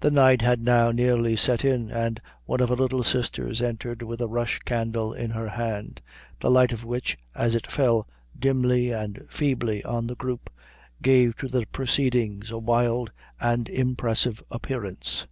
[0.00, 4.22] The night had now nearly set in, and one of her little sisters entered with
[4.22, 6.00] a rush candle in her hand,
[6.40, 8.08] the light of which, as it fell
[8.38, 10.48] dimly and feebly on the group,
[11.02, 15.26] gave to the proceedings a wild and impressive appearance.